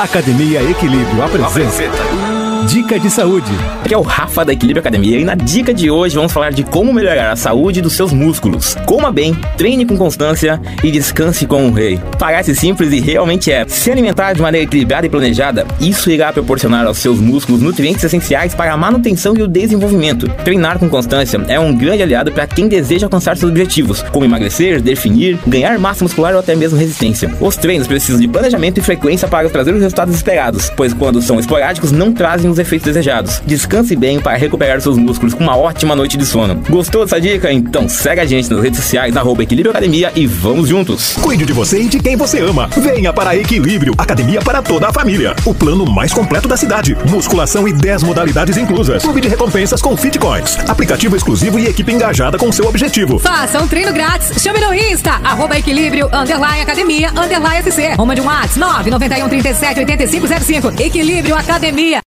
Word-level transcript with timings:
Academia 0.00 0.60
Equilíbrio 0.60 1.22
apresenta. 1.22 2.43
Dica 2.68 2.98
de 2.98 3.10
saúde. 3.10 3.50
Aqui 3.84 3.92
é 3.92 3.98
o 3.98 4.02
Rafa 4.02 4.44
da 4.44 4.52
Equilíbrio 4.52 4.80
Academia 4.80 5.18
e 5.18 5.24
na 5.24 5.34
dica 5.34 5.74
de 5.74 5.90
hoje 5.90 6.16
vamos 6.16 6.32
falar 6.32 6.50
de 6.50 6.64
como 6.64 6.94
melhorar 6.94 7.30
a 7.30 7.36
saúde 7.36 7.82
dos 7.82 7.92
seus 7.92 8.12
músculos. 8.12 8.74
Coma 8.86 9.12
bem, 9.12 9.34
treine 9.58 9.84
com 9.84 9.96
constância 9.98 10.58
e 10.82 10.90
descanse 10.90 11.46
como 11.46 11.66
um 11.66 11.70
rei. 11.70 12.00
Parece 12.18 12.54
simples 12.54 12.90
e 12.92 13.00
realmente 13.00 13.52
é. 13.52 13.66
Se 13.68 13.90
alimentar 13.90 14.32
de 14.32 14.40
maneira 14.40 14.64
equilibrada 14.64 15.06
e 15.06 15.10
planejada, 15.10 15.66
isso 15.78 16.10
irá 16.10 16.32
proporcionar 16.32 16.86
aos 16.86 16.96
seus 16.98 17.18
músculos 17.20 17.60
nutrientes 17.60 18.02
essenciais 18.02 18.54
para 18.54 18.72
a 18.72 18.76
manutenção 18.76 19.36
e 19.36 19.42
o 19.42 19.48
desenvolvimento. 19.48 20.26
Treinar 20.42 20.78
com 20.78 20.88
constância 20.88 21.38
é 21.48 21.60
um 21.60 21.76
grande 21.76 22.02
aliado 22.02 22.32
para 22.32 22.46
quem 22.46 22.66
deseja 22.66 23.06
alcançar 23.06 23.36
seus 23.36 23.50
objetivos, 23.50 24.00
como 24.04 24.24
emagrecer, 24.24 24.80
definir, 24.80 25.38
ganhar 25.46 25.78
massa 25.78 26.04
muscular 26.04 26.32
ou 26.32 26.40
até 26.40 26.56
mesmo 26.56 26.78
resistência. 26.78 27.30
Os 27.40 27.56
treinos 27.56 27.86
precisam 27.86 28.18
de 28.18 28.26
planejamento 28.26 28.78
e 28.78 28.82
frequência 28.82 29.28
para 29.28 29.50
trazer 29.50 29.74
os 29.74 29.82
resultados 29.82 30.14
esperados, 30.14 30.70
pois 30.74 30.94
quando 30.94 31.20
são 31.20 31.38
esporádicos 31.38 31.92
não 31.92 32.12
trazem 32.12 32.53
os 32.54 32.58
efeitos 32.58 32.86
desejados. 32.86 33.42
Descanse 33.44 33.94
bem 33.94 34.20
para 34.20 34.36
recuperar 34.36 34.80
seus 34.80 34.96
músculos 34.96 35.34
com 35.34 35.42
uma 35.42 35.56
ótima 35.56 35.94
noite 35.94 36.16
de 36.16 36.24
sono. 36.24 36.62
Gostou 36.70 37.04
dessa 37.04 37.20
dica? 37.20 37.52
Então 37.52 37.88
segue 37.88 38.20
a 38.20 38.24
gente 38.24 38.50
nas 38.50 38.62
redes 38.62 38.80
sociais, 38.80 39.16
arroba 39.16 39.42
Equilíbrio 39.42 39.70
Academia 39.70 40.12
e 40.14 40.26
vamos 40.26 40.68
juntos! 40.68 41.14
Cuide 41.20 41.44
de 41.44 41.52
você 41.52 41.80
e 41.80 41.88
de 41.88 41.98
quem 41.98 42.16
você 42.16 42.40
ama. 42.40 42.68
Venha 42.76 43.12
para 43.12 43.36
Equilíbrio, 43.36 43.94
academia 43.98 44.40
para 44.40 44.62
toda 44.62 44.88
a 44.88 44.92
família. 44.92 45.34
O 45.44 45.54
plano 45.54 45.84
mais 45.84 46.12
completo 46.12 46.48
da 46.48 46.56
cidade. 46.56 46.96
Musculação 47.10 47.66
e 47.66 47.72
10 47.72 48.02
modalidades 48.04 48.56
inclusas. 48.56 49.02
Clube 49.02 49.20
de 49.20 49.28
recompensas 49.28 49.82
com 49.82 49.96
Fitcoins. 49.96 50.56
Aplicativo 50.68 51.16
exclusivo 51.16 51.58
e 51.58 51.66
equipe 51.66 51.92
engajada 51.92 52.38
com 52.38 52.50
seu 52.52 52.66
objetivo. 52.66 53.18
Faça 53.18 53.60
um 53.60 53.66
treino 53.66 53.92
grátis. 53.92 54.40
Chame 54.42 54.60
no 54.60 54.72
Insta, 54.72 55.20
arroba 55.24 55.58
Equilíbrio, 55.58 56.06
underline 56.12 56.60
academia, 56.62 57.10
underline 57.10 57.70
SC. 57.70 57.94
Uma 57.98 58.14
de 58.14 58.20
um 58.20 58.26
WhatsApp, 58.26 58.58
991 58.58 59.28
37 59.28 59.80
8505. 59.80 60.82
Equilíbrio 60.82 61.36
Academia. 61.36 62.00